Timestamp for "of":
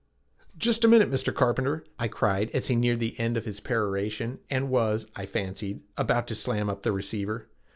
3.37-3.45